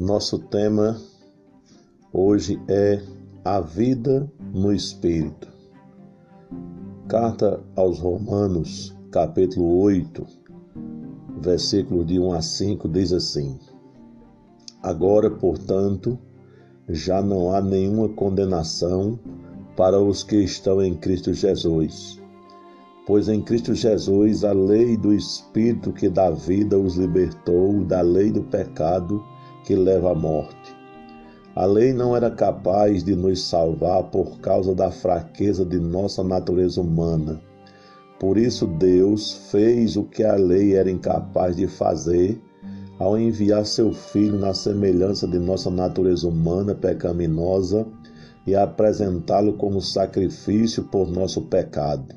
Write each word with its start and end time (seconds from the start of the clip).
Nosso 0.00 0.38
tema 0.38 0.98
hoje 2.10 2.58
é 2.68 3.02
a 3.44 3.60
vida 3.60 4.32
no 4.50 4.72
Espírito. 4.72 5.46
Carta 7.06 7.60
aos 7.76 7.98
Romanos, 7.98 8.96
capítulo 9.10 9.78
8, 9.82 10.26
versículo 11.42 12.02
de 12.02 12.18
1 12.18 12.32
a 12.32 12.40
5, 12.40 12.88
diz 12.88 13.12
assim: 13.12 13.58
Agora, 14.82 15.30
portanto, 15.30 16.18
já 16.88 17.20
não 17.20 17.52
há 17.52 17.60
nenhuma 17.60 18.08
condenação 18.08 19.20
para 19.76 20.00
os 20.00 20.22
que 20.22 20.36
estão 20.36 20.82
em 20.82 20.94
Cristo 20.94 21.34
Jesus. 21.34 22.18
Pois 23.06 23.28
em 23.28 23.42
Cristo 23.42 23.74
Jesus 23.74 24.44
a 24.44 24.52
lei 24.52 24.96
do 24.96 25.12
Espírito 25.12 25.92
que 25.92 26.08
dá 26.08 26.30
vida 26.30 26.78
os 26.78 26.96
libertou 26.96 27.84
da 27.84 28.00
lei 28.00 28.32
do 28.32 28.42
pecado 28.44 29.22
que 29.64 29.74
leva 29.74 30.12
à 30.12 30.14
morte. 30.14 30.76
A 31.54 31.64
lei 31.64 31.92
não 31.92 32.16
era 32.16 32.30
capaz 32.30 33.02
de 33.02 33.14
nos 33.16 33.42
salvar 33.42 34.04
por 34.04 34.38
causa 34.40 34.74
da 34.74 34.90
fraqueza 34.90 35.64
de 35.64 35.78
nossa 35.78 36.22
natureza 36.22 36.80
humana. 36.80 37.40
Por 38.20 38.38
isso, 38.38 38.66
Deus 38.66 39.48
fez 39.50 39.96
o 39.96 40.04
que 40.04 40.22
a 40.22 40.36
lei 40.36 40.74
era 40.74 40.90
incapaz 40.90 41.56
de 41.56 41.66
fazer 41.66 42.40
ao 42.98 43.18
enviar 43.18 43.64
seu 43.64 43.92
Filho 43.92 44.38
na 44.38 44.52
semelhança 44.52 45.26
de 45.26 45.38
nossa 45.38 45.70
natureza 45.70 46.28
humana 46.28 46.74
pecaminosa 46.74 47.86
e 48.46 48.54
apresentá-lo 48.54 49.54
como 49.54 49.80
sacrifício 49.80 50.84
por 50.84 51.10
nosso 51.10 51.42
pecado. 51.42 52.14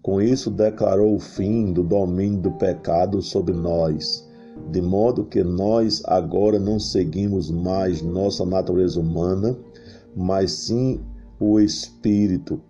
Com 0.00 0.22
isso, 0.22 0.50
declarou 0.50 1.16
o 1.16 1.18
fim 1.18 1.72
do 1.72 1.82
domínio 1.82 2.38
do 2.40 2.52
pecado 2.52 3.20
sobre 3.20 3.52
nós, 3.52 4.24
de 4.70 4.80
modo 4.80 5.24
que 5.24 5.42
nós 5.42 6.02
agora 6.04 6.58
não 6.58 6.78
seguimos 6.78 7.50
mais 7.50 8.02
nossa 8.02 8.44
natureza 8.44 9.00
humana, 9.00 9.56
mas 10.14 10.52
sim 10.52 11.00
o 11.38 11.60
Espírito, 11.60 12.60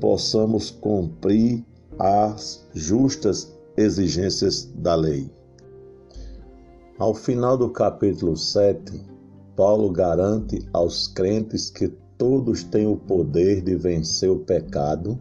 possamos 0.00 0.70
cumprir 0.70 1.64
as 1.98 2.66
justas 2.74 3.56
exigências 3.76 4.70
da 4.74 4.94
lei. 4.94 5.30
Ao 6.98 7.14
final 7.14 7.56
do 7.56 7.70
capítulo 7.70 8.36
7, 8.36 9.00
Paulo 9.56 9.90
garante 9.90 10.66
aos 10.72 11.08
crentes 11.08 11.70
que 11.70 11.88
todos 12.18 12.62
têm 12.62 12.86
o 12.86 12.96
poder 12.96 13.62
de 13.62 13.74
vencer 13.76 14.30
o 14.30 14.40
pecado 14.40 15.18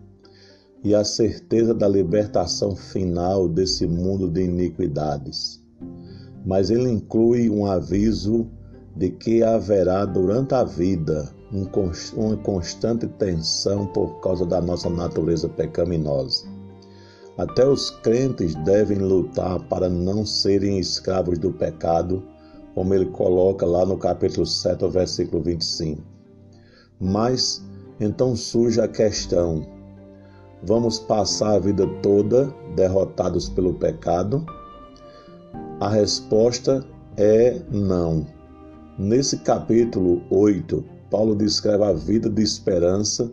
e 0.84 0.94
a 0.94 1.04
certeza 1.04 1.74
da 1.74 1.88
libertação 1.88 2.76
final 2.76 3.48
desse 3.48 3.86
mundo 3.86 4.30
de 4.30 4.44
iniquidades. 4.44 5.59
Mas 6.46 6.70
ele 6.70 6.90
inclui 6.90 7.50
um 7.50 7.66
aviso 7.66 8.48
de 8.96 9.10
que 9.10 9.44
haverá 9.44 10.06
durante 10.06 10.54
a 10.54 10.64
vida 10.64 11.30
uma 11.52 12.38
constante 12.38 13.08
tensão 13.08 13.88
por 13.88 14.20
causa 14.22 14.46
da 14.46 14.62
nossa 14.62 14.90
natureza 14.90 15.50
pecaminosa. 15.50 16.48
Até 17.38 17.66
os 17.66 17.90
crentes 17.90 18.54
devem 18.66 18.98
lutar 18.98 19.60
para 19.68 19.90
não 19.90 20.26
serem 20.26 20.78
escravos 20.78 21.40
do 21.40 21.52
pecado, 21.52 22.22
como 22.76 22.94
ele 22.94 23.06
coloca 23.06 23.66
lá 23.66 23.86
no 23.86 23.98
capítulo 23.98 24.46
7, 24.46 24.88
versículo 24.90 25.42
25. 25.42 26.02
Mas 27.00 27.64
então 28.00 28.36
surge 28.36 28.82
a 28.82 28.88
questão: 28.88 29.66
vamos 30.64 31.00
passar 31.00 31.56
a 31.56 31.60
vida 31.60 31.88
toda 32.02 32.54
derrotados 32.76 33.48
pelo 33.48 33.74
pecado? 33.74 34.46
A 35.80 35.88
resposta 35.88 36.86
é 37.16 37.62
não. 37.72 38.28
Nesse 38.98 39.38
capítulo 39.38 40.22
8, 40.30 40.84
Paulo 41.10 41.34
descreve 41.34 41.86
a 41.86 41.94
vida 41.94 42.30
de 42.30 42.44
esperança 42.44 43.32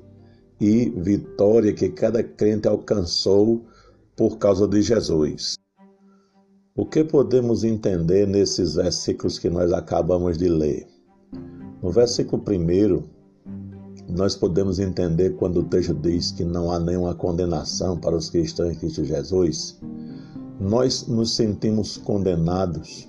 e 0.61 0.91
vitória 0.91 1.73
que 1.73 1.89
cada 1.89 2.23
crente 2.23 2.69
alcançou 2.69 3.65
por 4.17 4.39
causa 4.39 4.69
de 4.69 4.81
Jesus. 4.81 5.57
O 6.77 6.87
que 6.87 7.03
podemos 7.03 7.65
entender 7.65 8.29
nesses 8.29 8.77
versículos 8.77 9.41
que 9.41 9.51
nós 9.51 9.73
acabamos 9.73 10.39
de 10.39 10.49
ler? 10.49 10.87
No 11.83 11.91
versículo 11.91 12.45
1, 12.49 13.03
nós 14.17 14.37
podemos 14.37 14.79
entender 14.79 15.31
quando 15.31 15.63
o 15.63 15.65
texto 15.65 15.95
diz 15.95 16.31
que 16.31 16.45
não 16.45 16.71
há 16.71 16.79
nenhuma 16.79 17.13
condenação 17.13 17.99
para 17.99 18.17
os 18.17 18.31
que 18.31 18.39
estão 18.39 18.71
em 18.71 18.75
Cristo 18.77 19.05
Jesus. 19.05 19.81
Nós 20.59 21.07
nos 21.07 21.37
sentimos 21.37 21.99
condenados 21.99 23.07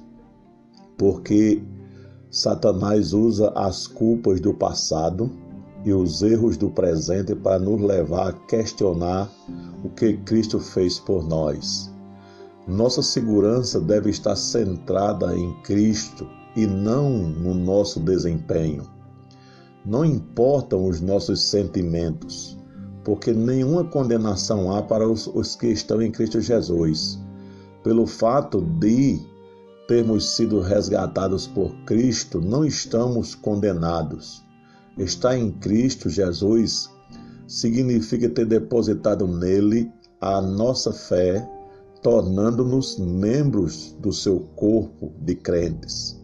porque 0.97 1.63
Satanás 2.29 3.13
usa 3.13 3.51
as 3.55 3.87
culpas 3.87 4.41
do 4.41 4.53
passado 4.53 5.31
e 5.85 5.93
os 5.93 6.21
erros 6.21 6.57
do 6.57 6.69
presente 6.69 7.33
para 7.33 7.57
nos 7.57 7.79
levar 7.81 8.29
a 8.29 8.33
questionar 8.33 9.31
o 9.81 9.89
que 9.89 10.17
Cristo 10.17 10.59
fez 10.59 10.99
por 10.99 11.25
nós. 11.25 11.89
Nossa 12.67 13.01
segurança 13.01 13.79
deve 13.79 14.09
estar 14.09 14.35
centrada 14.35 15.33
em 15.33 15.53
Cristo 15.61 16.27
e 16.53 16.67
não 16.67 17.09
no 17.09 17.53
nosso 17.53 17.99
desempenho. 18.01 18.83
Não 19.85 20.03
importam 20.03 20.85
os 20.85 20.99
nossos 20.99 21.49
sentimentos, 21.49 22.57
porque 23.05 23.31
nenhuma 23.31 23.85
condenação 23.85 24.75
há 24.75 24.81
para 24.81 25.07
os, 25.07 25.27
os 25.27 25.55
que 25.55 25.67
estão 25.67 26.01
em 26.01 26.11
Cristo 26.11 26.41
Jesus. 26.41 27.25
Pelo 27.87 28.05
fato 28.05 28.59
de 28.59 29.17
termos 29.87 30.35
sido 30.35 30.59
resgatados 30.59 31.47
por 31.47 31.73
Cristo, 31.85 32.41
não 32.41 32.65
estamos 32.65 33.33
condenados. 33.33 34.43
Estar 34.97 35.37
em 35.37 35.51
Cristo 35.51 36.09
Jesus 36.09 36.91
significa 37.47 38.27
ter 38.27 38.45
depositado 38.45 39.25
nele 39.25 39.89
a 40.19 40.41
nossa 40.41 40.91
fé, 40.91 41.49
tornando-nos 42.03 42.99
membros 42.99 43.95
do 44.01 44.11
seu 44.11 44.41
corpo 44.57 45.13
de 45.21 45.35
crentes. 45.35 46.21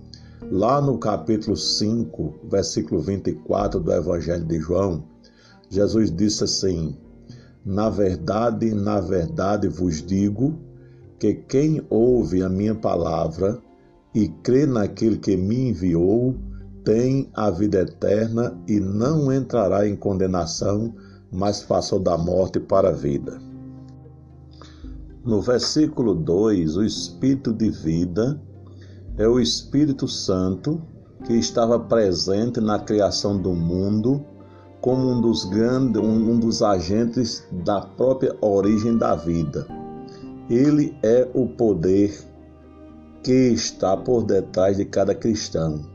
Lá 0.51 0.81
no 0.81 0.97
capítulo 0.97 1.55
5, 1.55 2.41
versículo 2.51 2.99
24 2.99 3.79
do 3.79 3.93
Evangelho 3.93 4.43
de 4.43 4.59
João, 4.59 5.05
Jesus 5.69 6.13
disse 6.13 6.43
assim: 6.43 6.97
Na 7.65 7.89
verdade, 7.89 8.73
na 8.73 8.99
verdade 8.99 9.69
vos 9.69 10.05
digo 10.05 10.72
que 11.23 11.35
quem 11.35 11.81
ouve 11.89 12.43
a 12.43 12.49
minha 12.49 12.75
palavra 12.75 13.57
e 14.13 14.27
crê 14.27 14.65
naquele 14.65 15.17
que 15.17 15.37
me 15.37 15.69
enviou, 15.69 16.35
tem 16.83 17.29
a 17.33 17.49
vida 17.49 17.79
eterna 17.79 18.61
e 18.67 18.77
não 18.77 19.31
entrará 19.31 19.87
em 19.87 19.95
condenação, 19.95 20.93
mas 21.31 21.63
passou 21.63 21.97
da 21.97 22.17
morte 22.17 22.59
para 22.59 22.89
a 22.89 22.91
vida. 22.91 23.39
No 25.23 25.41
versículo 25.41 26.13
2, 26.13 26.75
o 26.75 26.83
Espírito 26.83 27.53
de 27.53 27.69
vida 27.69 28.37
é 29.17 29.25
o 29.25 29.39
Espírito 29.39 30.09
Santo 30.09 30.81
que 31.23 31.31
estava 31.31 31.79
presente 31.79 32.59
na 32.59 32.79
criação 32.79 33.41
do 33.41 33.53
mundo 33.53 34.25
como 34.81 35.09
um 35.09 35.21
dos 35.21 35.45
grandes, 35.45 36.01
um 36.01 36.37
dos 36.37 36.61
agentes 36.61 37.47
da 37.63 37.79
própria 37.79 38.35
origem 38.41 38.97
da 38.97 39.15
vida. 39.15 39.65
Ele 40.49 40.95
é 41.01 41.27
o 41.33 41.47
poder 41.47 42.13
que 43.23 43.31
está 43.31 43.95
por 43.95 44.23
detrás 44.23 44.77
de 44.77 44.85
cada 44.85 45.15
cristão 45.15 45.93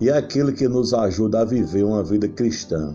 e 0.00 0.08
é 0.08 0.16
aquele 0.16 0.52
que 0.52 0.66
nos 0.66 0.94
ajuda 0.94 1.40
a 1.40 1.44
viver 1.44 1.84
uma 1.84 2.02
vida 2.02 2.26
cristã. 2.26 2.94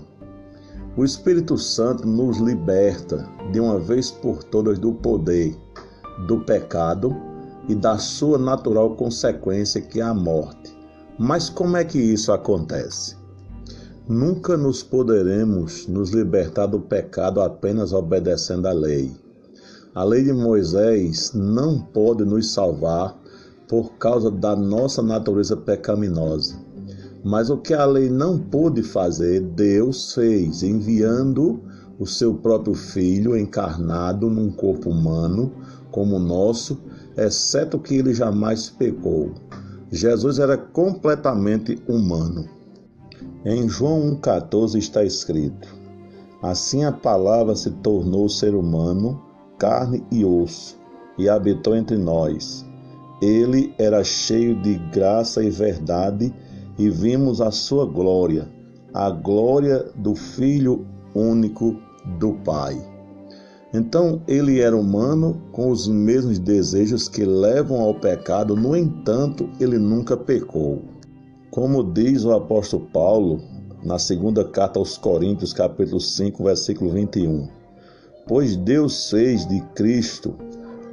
O 0.97 1.03
Espírito 1.03 1.57
Santo 1.57 2.07
nos 2.07 2.37
liberta 2.37 3.29
de 3.51 3.59
uma 3.59 3.79
vez 3.79 4.09
por 4.09 4.43
todas 4.43 4.79
do 4.79 4.93
poder, 4.93 5.55
do 6.27 6.39
pecado 6.41 7.15
e 7.67 7.75
da 7.75 7.97
sua 7.97 8.37
natural 8.37 8.95
consequência, 8.95 9.81
que 9.81 9.99
é 9.99 10.03
a 10.03 10.13
morte. 10.13 10.75
Mas 11.19 11.49
como 11.49 11.77
é 11.77 11.83
que 11.83 11.99
isso 11.99 12.31
acontece? 12.31 13.15
Nunca 14.07 14.55
nos 14.55 14.83
poderemos 14.83 15.87
nos 15.87 16.11
libertar 16.11 16.67
do 16.67 16.79
pecado 16.79 17.41
apenas 17.41 17.91
obedecendo 17.91 18.67
à 18.67 18.71
lei. 18.71 19.11
A 19.95 20.03
lei 20.03 20.25
de 20.25 20.33
Moisés 20.33 21.31
não 21.33 21.79
pode 21.79 22.25
nos 22.25 22.51
salvar 22.51 23.17
por 23.65 23.93
causa 23.93 24.29
da 24.29 24.53
nossa 24.53 25.01
natureza 25.01 25.55
pecaminosa. 25.55 26.57
Mas 27.23 27.49
o 27.49 27.57
que 27.57 27.73
a 27.73 27.85
lei 27.85 28.09
não 28.09 28.37
pôde 28.37 28.83
fazer, 28.83 29.39
Deus 29.39 30.13
fez, 30.13 30.63
enviando 30.63 31.61
o 31.97 32.05
seu 32.05 32.33
próprio 32.33 32.75
Filho 32.75 33.37
encarnado 33.37 34.29
num 34.29 34.51
corpo 34.51 34.89
humano 34.89 35.53
como 35.91 36.17
o 36.17 36.19
nosso, 36.19 36.77
exceto 37.15 37.79
que 37.79 37.95
ele 37.95 38.13
jamais 38.13 38.69
pecou. 38.69 39.31
Jesus 39.89 40.39
era 40.39 40.57
completamente 40.57 41.81
humano. 41.87 42.49
Em 43.45 43.69
João 43.69 44.19
1,14 44.19 44.75
está 44.77 45.05
escrito: 45.05 45.73
Assim 46.41 46.83
a 46.83 46.91
palavra 46.91 47.55
se 47.55 47.71
tornou 47.71 48.27
ser 48.27 48.53
humano, 48.53 49.23
carne 49.57 50.03
e 50.11 50.23
osso, 50.25 50.77
e 51.17 51.29
habitou 51.29 51.75
entre 51.75 51.97
nós 51.97 52.65
ele 53.21 53.73
era 53.77 54.03
cheio 54.03 54.61
de 54.61 54.75
graça 54.91 55.43
e 55.43 55.49
verdade, 55.49 56.33
e 56.77 56.89
vimos 56.89 57.39
a 57.39 57.49
sua 57.51 57.85
glória, 57.85 58.47
a 58.93 59.09
glória 59.09 59.85
do 59.95 60.15
Filho 60.15 60.85
único 61.13 61.77
do 62.19 62.33
Pai. 62.43 62.77
Então 63.73 64.21
ele 64.27 64.59
era 64.59 64.75
humano 64.75 65.41
com 65.51 65.69
os 65.69 65.87
mesmos 65.87 66.39
desejos 66.39 67.07
que 67.07 67.25
levam 67.25 67.81
ao 67.81 67.93
pecado, 67.93 68.55
no 68.55 68.75
entanto, 68.75 69.49
ele 69.59 69.77
nunca 69.77 70.17
pecou. 70.17 70.83
Como 71.51 71.83
diz 71.83 72.25
o 72.25 72.33
apóstolo 72.33 72.85
Paulo 72.91 73.41
na 73.83 73.97
segunda 73.97 74.43
carta 74.43 74.79
aos 74.79 74.97
Coríntios, 74.97 75.53
capítulo 75.53 76.01
5, 76.01 76.43
versículo 76.43 76.91
21. 76.91 77.64
Pois 78.27 78.55
Deus 78.55 79.09
fez 79.09 79.47
de 79.47 79.61
Cristo, 79.75 80.33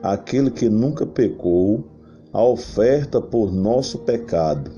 aquele 0.03 0.51
que 0.51 0.69
nunca 0.69 1.07
pecou, 1.07 1.85
a 2.33 2.45
oferta 2.45 3.21
por 3.21 3.53
nosso 3.53 3.99
pecado, 4.01 4.71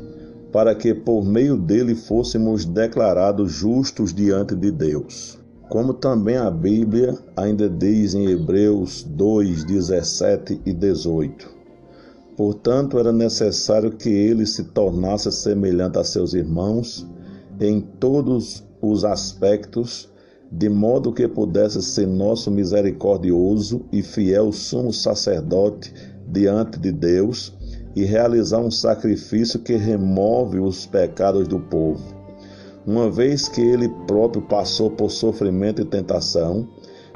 para 0.53 0.75
que 0.75 0.95
por 0.95 1.25
meio 1.25 1.57
dele 1.57 1.95
fôssemos 1.95 2.65
declarados 2.65 3.53
justos 3.53 4.15
diante 4.15 4.55
de 4.55 4.71
Deus. 4.71 5.39
Como 5.69 5.95
também 5.95 6.37
a 6.37 6.51
Bíblia 6.51 7.19
ainda 7.37 7.69
diz 7.69 8.15
em 8.15 8.27
Hebreus 8.27 9.03
2, 9.03 9.65
17 9.65 10.61
e 10.65 10.73
18. 10.73 11.49
Portanto, 12.37 12.99
era 12.99 13.13
necessário 13.13 13.93
que 13.93 14.09
ele 14.09 14.47
se 14.47 14.65
tornasse 14.65 15.31
semelhante 15.33 15.99
a 15.99 16.05
seus 16.05 16.35
irmãos 16.35 17.07
em 17.61 17.81
todos 17.81 18.65
os 18.81 19.05
aspectos, 19.05 20.09
de 20.57 20.69
modo 20.69 21.13
que 21.13 21.27
pudesse 21.27 21.83
ser 21.83 22.07
nosso 22.07 22.49
misericordioso 22.49 23.85
e 23.91 24.03
fiel 24.03 24.53
sumo 24.53 24.93
sacerdote 24.93 25.93
diante 26.29 26.79
de 26.79 26.93
Deus 26.93 27.53
e 27.97 28.05
realizar 28.05 28.61
um 28.61 28.71
sacrifício 28.71 29.59
que 29.59 29.75
remove 29.75 30.61
os 30.61 30.87
pecados 30.87 31.49
do 31.49 31.59
povo. 31.59 32.03
Uma 32.87 33.11
vez 33.11 33.49
que 33.49 33.61
ele 33.61 33.89
próprio 34.07 34.43
passou 34.43 34.91
por 34.91 35.11
sofrimento 35.11 35.83
e 35.83 35.85
tentação, 35.85 36.69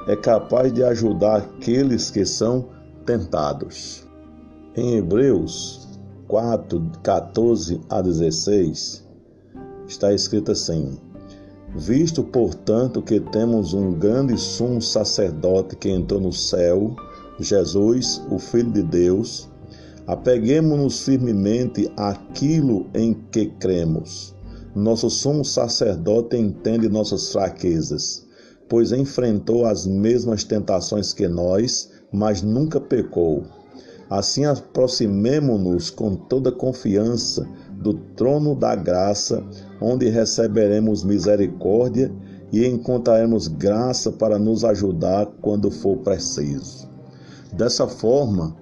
é 0.08 0.16
capaz 0.16 0.72
de 0.72 0.82
ajudar 0.82 1.36
aqueles 1.36 2.10
que 2.10 2.24
são 2.24 2.70
tentados. 3.06 4.04
Em 4.74 4.96
Hebreus 4.96 5.88
4, 6.26 6.90
14 7.04 7.80
a 7.88 8.00
16, 8.00 9.06
está 9.86 10.12
escrito 10.12 10.52
assim: 10.52 10.98
Visto, 11.74 12.24
portanto, 12.24 13.02
que 13.02 13.20
temos 13.20 13.74
um 13.74 13.92
grande 13.92 14.38
sumo 14.38 14.80
sacerdote 14.80 15.76
que 15.76 15.90
entrou 15.90 16.20
no 16.20 16.32
céu, 16.32 16.96
Jesus, 17.38 18.22
o 18.30 18.38
Filho 18.38 18.72
de 18.72 18.82
Deus, 18.82 19.48
apeguemos-nos 20.06 21.02
firmemente 21.04 21.90
àquilo 21.96 22.86
em 22.94 23.12
que 23.30 23.46
cremos. 23.46 24.34
Nosso 24.74 25.10
sumo 25.10 25.44
sacerdote 25.44 26.36
entende 26.36 26.88
nossas 26.88 27.30
fraquezas, 27.32 28.26
pois 28.68 28.90
enfrentou 28.90 29.66
as 29.66 29.86
mesmas 29.86 30.44
tentações 30.44 31.12
que 31.12 31.28
nós, 31.28 31.90
mas 32.10 32.42
nunca 32.42 32.80
pecou. 32.80 33.44
Assim, 34.08 34.46
aproximemo-nos 34.46 35.90
com 35.90 36.16
toda 36.16 36.50
confiança 36.50 37.46
do 37.72 37.92
trono 37.92 38.54
da 38.54 38.74
graça, 38.74 39.44
onde 39.80 40.08
receberemos 40.08 41.04
misericórdia 41.04 42.12
e 42.52 42.66
encontraremos 42.66 43.46
graça 43.46 44.10
para 44.10 44.38
nos 44.38 44.64
ajudar 44.64 45.26
quando 45.40 45.70
for 45.70 45.98
preciso. 45.98 46.88
Dessa 47.52 47.86
forma, 47.86 48.56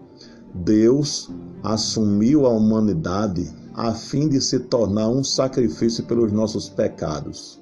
Deus 0.55 1.31
assumiu 1.63 2.47
a 2.47 2.51
humanidade 2.51 3.49
a 3.75 3.93
fim 3.93 4.29
de 4.29 4.41
se 4.41 4.59
tornar 4.59 5.09
um 5.09 5.23
sacrifício 5.23 6.05
pelos 6.05 6.33
nossos 6.33 6.69
pecados. 6.69 7.61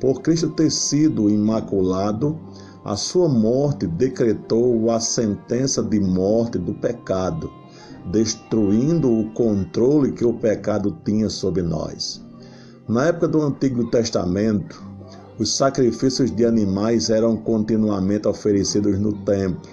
Por 0.00 0.22
Cristo 0.22 0.50
ter 0.50 0.70
sido 0.70 1.28
imaculado, 1.28 2.38
a 2.84 2.96
sua 2.96 3.28
morte 3.28 3.86
decretou 3.86 4.90
a 4.90 5.00
sentença 5.00 5.82
de 5.82 6.00
morte 6.00 6.56
do 6.56 6.72
pecado, 6.72 7.50
destruindo 8.10 9.12
o 9.12 9.30
controle 9.32 10.12
que 10.12 10.24
o 10.24 10.32
pecado 10.32 10.96
tinha 11.04 11.28
sobre 11.28 11.62
nós. 11.62 12.24
Na 12.90 13.06
época 13.06 13.28
do 13.28 13.40
Antigo 13.42 13.88
Testamento, 13.88 14.82
os 15.38 15.56
sacrifícios 15.56 16.28
de 16.34 16.44
animais 16.44 17.08
eram 17.08 17.36
continuamente 17.36 18.26
oferecidos 18.26 18.98
no 18.98 19.12
templo. 19.24 19.70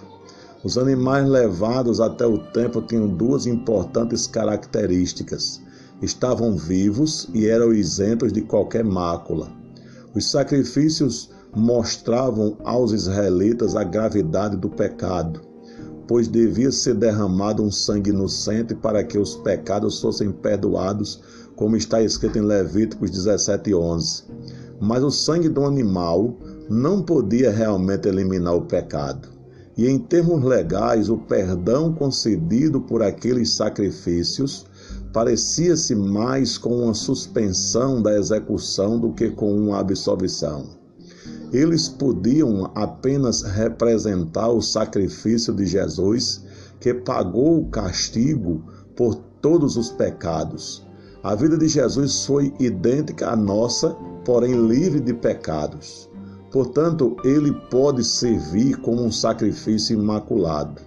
Os 0.64 0.78
animais 0.78 1.28
levados 1.28 2.00
até 2.00 2.28
o 2.28 2.38
templo 2.38 2.80
tinham 2.84 3.08
duas 3.08 3.48
importantes 3.48 4.28
características: 4.28 5.60
estavam 6.00 6.56
vivos 6.56 7.28
e 7.34 7.48
eram 7.48 7.74
isentos 7.74 8.32
de 8.32 8.42
qualquer 8.42 8.84
mácula. 8.84 9.52
Os 10.14 10.30
sacrifícios 10.30 11.32
mostravam 11.56 12.56
aos 12.64 12.92
israelitas 12.92 13.76
a 13.76 13.84
gravidade 13.84 14.56
do 14.56 14.70
pecado 14.70 15.42
pois 16.08 16.28
devia 16.28 16.72
ser 16.72 16.96
derramado 16.96 17.62
um 17.62 17.70
sangue 17.70 18.12
inocente 18.12 18.74
para 18.74 19.04
que 19.04 19.18
os 19.18 19.36
pecados 19.36 20.00
fossem 20.00 20.32
perdoados, 20.32 21.22
como 21.58 21.76
está 21.76 22.02
escrito 22.02 22.38
em 22.38 22.44
Levíticos 22.44 23.12
17:11. 23.12 24.24
Mas 24.80 25.04
o 25.04 25.12
sangue 25.12 25.50
do 25.50 25.66
animal 25.66 26.38
não 26.70 27.02
podia 27.02 27.52
realmente 27.52 28.08
eliminar 28.08 28.56
o 28.56 28.62
pecado. 28.62 29.28
E 29.76 29.88
em 29.88 30.00
termos 30.00 30.44
legais, 30.44 31.10
o 31.10 31.18
perdão 31.18 31.92
concedido 31.92 32.80
por 32.80 33.02
aqueles 33.02 33.54
sacrifícios 33.54 34.66
parecia-se 35.12 35.96
mais 35.96 36.58
com 36.58 36.84
uma 36.84 36.94
suspensão 36.94 38.02
da 38.02 38.18
execução 38.18 39.00
do 39.00 39.12
que 39.14 39.30
com 39.32 39.56
uma 39.56 39.80
absolvição. 39.80 40.66
Eles 41.52 41.90
podiam 41.90 42.72
apenas 42.76 43.42
representar 43.42 44.50
o 44.50 44.62
sacrifício 44.62 45.54
de 45.54 45.66
Jesus, 45.66 46.44
que 46.80 46.94
pagou 46.94 47.62
o 47.62 47.70
castigo 47.70 48.64
por 48.96 49.16
todos 49.42 49.78
os 49.78 49.90
pecados. 49.90 50.87
A 51.24 51.36
vida 51.36 51.58
de 51.58 51.68
Jesus 51.68 52.26
foi 52.26 52.54
idêntica 52.60 53.30
à 53.30 53.36
nossa, 53.36 53.96
porém 54.24 54.68
livre 54.68 55.00
de 55.00 55.14
pecados. 55.14 56.10
Portanto, 56.52 57.18
ele 57.24 57.52
pode 57.70 58.04
servir 58.04 58.78
como 58.78 59.04
um 59.04 59.12
sacrifício 59.12 60.00
imaculado. 60.00 60.82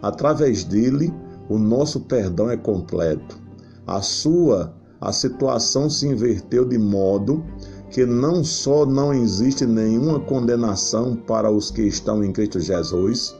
Através 0.00 0.64
dele, 0.64 1.12
o 1.48 1.58
nosso 1.58 2.00
perdão 2.00 2.50
é 2.50 2.56
completo. 2.56 3.38
A 3.86 4.00
sua 4.00 4.74
a 5.04 5.12
situação 5.12 5.90
se 5.90 6.06
inverteu 6.06 6.64
de 6.64 6.78
modo 6.78 7.44
que 7.90 8.06
não 8.06 8.42
só 8.42 8.86
não 8.86 9.12
existe 9.12 9.66
nenhuma 9.66 10.18
condenação 10.18 11.14
para 11.14 11.50
os 11.50 11.70
que 11.70 11.82
estão 11.82 12.24
em 12.24 12.32
Cristo 12.32 12.58
Jesus, 12.58 13.34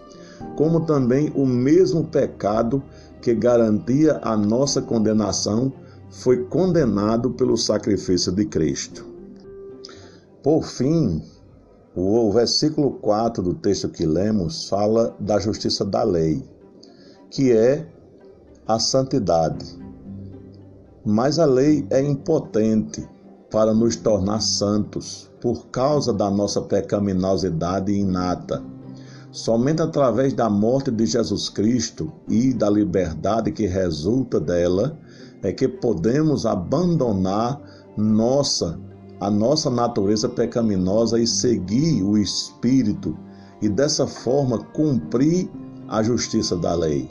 como 0.57 0.81
também 0.81 1.33
o 1.35 1.47
mesmo 1.47 2.05
pecado 2.05 2.83
que 3.23 3.35
garantia 3.35 4.21
a 4.23 4.37
nossa 4.37 4.83
condenação 4.83 5.73
foi 6.15 6.45
condenado 6.45 7.31
pelo 7.31 7.57
sacrifício 7.57 8.31
de 8.31 8.45
Cristo. 8.47 9.05
Por 10.43 10.65
fim, 10.65 11.21
o 11.95 12.31
versículo 12.31 12.93
4 12.93 13.43
do 13.43 13.55
texto 13.55 13.89
que 13.89 14.07
lemos 14.07 14.69
fala 14.69 15.15
da 15.19 15.41
justiça 15.41 15.85
da 15.85 16.05
lei, 16.05 16.43
que 17.31 17.53
é 17.53 17.87
a 18.67 18.79
santidade. 18.79 19.77
Mas 21.05 21.39
a 21.39 21.45
lei 21.45 21.85
é 21.91 22.01
impotente 22.01 23.07
para 23.51 23.75
nos 23.75 23.97
tornar 23.97 24.41
santos, 24.41 25.31
por 25.41 25.67
causa 25.67 26.13
da 26.13 26.31
nossa 26.31 26.63
pecaminosidade 26.63 27.93
inata. 27.93 28.63
Somente 29.33 29.83
através 29.83 30.33
da 30.33 30.49
morte 30.49 30.93
de 30.93 31.07
Jesus 31.07 31.49
Cristo 31.49 32.13
e 32.29 32.55
da 32.55 32.71
liberdade 32.71 33.51
que 33.51 33.67
resulta 33.67 34.39
dela 34.39 34.97
é 35.45 35.53
que 35.53 35.69
podemos 35.69 36.45
abandonar 36.45 37.61
nossa 37.97 38.81
a 39.21 39.31
nossa 39.31 39.71
natureza 39.71 40.29
pecaminosa 40.29 41.21
e 41.21 41.27
seguir 41.27 42.03
o 42.03 42.19
espírito 42.19 43.17
e 43.63 43.69
dessa 43.69 44.07
forma 44.07 44.59
cumprir 44.59 45.49
a 45.89 46.03
justiça 46.03 46.57
da 46.57 46.75
lei. 46.75 47.09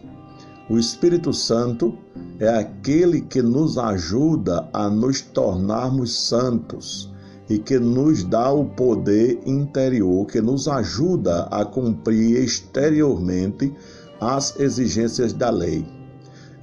O 0.70 0.78
Espírito 0.78 1.34
Santo 1.34 1.98
é 2.40 2.50
aquele 2.50 3.22
que 3.22 3.42
nos 3.42 3.78
ajuda 3.78 4.70
a 4.74 4.90
nos 4.90 5.22
tornarmos 5.22 6.28
santos 6.28 7.12
e 7.50 7.58
que 7.58 7.80
nos 7.80 8.24
dá 8.24 8.52
o 8.52 8.66
poder 8.66 9.40
interior, 9.46 10.25
que 10.28 10.42
nos 10.42 10.68
ajuda 10.68 11.44
a 11.52 11.66
cumprir 11.66 12.38
exteriormente 12.38 13.74
as 14.20 14.60
exigências 14.60 15.34
da 15.34 15.50
lei. 15.50 16.02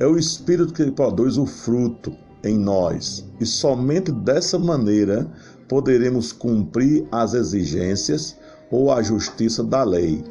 É 0.00 0.06
o 0.06 0.16
Espírito 0.16 0.72
que 0.72 0.90
produz 0.90 1.36
o 1.36 1.44
fruto 1.44 2.16
em 2.42 2.58
nós 2.58 3.22
e 3.38 3.44
somente 3.44 4.10
dessa 4.10 4.58
maneira 4.58 5.30
poderemos 5.68 6.32
cumprir 6.32 7.06
as 7.12 7.34
exigências 7.34 8.34
ou 8.70 8.90
a 8.90 9.02
justiça 9.02 9.62
da 9.62 9.84
lei. 9.84 10.24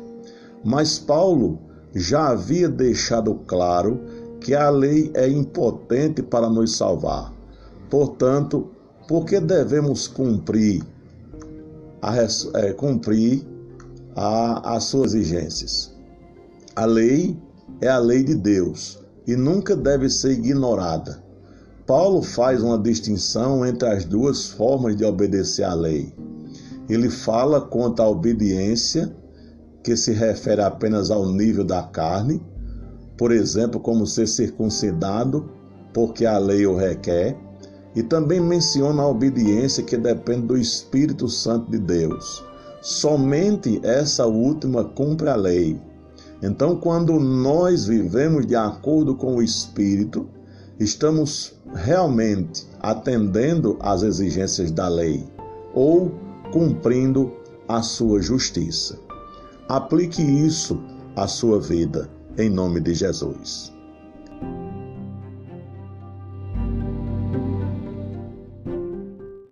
Mas 0.65 0.97
Paulo 0.97 1.59
já 1.93 2.29
havia 2.29 2.67
deixado 2.67 3.35
claro 3.45 3.99
que 4.41 4.55
a 4.55 4.71
lei 4.71 5.11
é 5.13 5.29
impotente 5.29 6.23
para 6.23 6.49
nos 6.49 6.75
salvar. 6.75 7.31
Portanto, 7.91 8.71
por 9.07 9.23
que 9.25 9.39
devemos 9.39 10.07
cumprir, 10.07 10.83
a, 12.01 12.15
é, 12.55 12.73
cumprir 12.73 13.45
a, 14.15 14.75
as 14.75 14.85
suas 14.85 15.13
exigências? 15.13 15.95
A 16.75 16.85
lei 16.85 17.37
é 17.81 17.87
a 17.87 17.99
lei 17.99 18.23
de 18.23 18.33
Deus 18.33 18.98
e 19.29 19.35
nunca 19.35 19.75
deve 19.75 20.09
ser 20.09 20.31
ignorada. 20.31 21.23
Paulo 21.85 22.23
faz 22.23 22.63
uma 22.63 22.79
distinção 22.79 23.63
entre 23.63 23.87
as 23.87 24.03
duas 24.03 24.47
formas 24.47 24.95
de 24.97 25.05
obedecer 25.05 25.63
à 25.63 25.75
lei. 25.75 26.11
Ele 26.89 27.11
fala 27.11 27.61
quanto 27.61 28.01
à 28.01 28.09
obediência, 28.09 29.15
que 29.83 29.95
se 29.95 30.13
refere 30.13 30.61
apenas 30.61 31.11
ao 31.11 31.27
nível 31.27 31.63
da 31.63 31.83
carne, 31.83 32.41
por 33.15 33.31
exemplo, 33.31 33.79
como 33.79 34.07
ser 34.07 34.27
circuncidado, 34.27 35.47
porque 35.93 36.25
a 36.25 36.39
lei 36.39 36.65
o 36.65 36.75
requer, 36.75 37.37
e 37.95 38.01
também 38.01 38.39
menciona 38.39 39.03
a 39.03 39.07
obediência 39.07 39.83
que 39.83 39.95
depende 39.95 40.47
do 40.47 40.57
Espírito 40.57 41.27
Santo 41.29 41.69
de 41.69 41.77
Deus. 41.77 42.43
Somente 42.81 43.79
essa 43.83 44.25
última 44.25 44.83
cumpre 44.83 45.29
a 45.29 45.35
lei. 45.35 45.79
Então, 46.41 46.75
quando 46.75 47.19
nós 47.19 47.85
vivemos 47.85 48.45
de 48.45 48.55
acordo 48.55 49.15
com 49.15 49.35
o 49.35 49.43
Espírito, 49.43 50.27
estamos 50.79 51.53
realmente 51.73 52.65
atendendo 52.79 53.77
às 53.81 54.03
exigências 54.03 54.71
da 54.71 54.87
lei 54.87 55.27
ou 55.73 56.11
cumprindo 56.51 57.31
a 57.67 57.81
sua 57.81 58.21
justiça. 58.21 58.97
Aplique 59.67 60.21
isso 60.21 60.81
à 61.15 61.27
sua 61.27 61.59
vida 61.59 62.09
em 62.37 62.49
nome 62.49 62.79
de 62.79 62.93
Jesus. 62.93 63.73